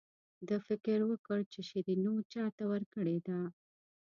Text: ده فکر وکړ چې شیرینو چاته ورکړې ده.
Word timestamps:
ده 0.47 0.57
فکر 0.67 0.99
وکړ 1.09 1.39
چې 1.53 1.59
شیرینو 1.69 2.13
چاته 2.33 2.63
ورکړې 2.71 3.17
ده. 3.27 3.39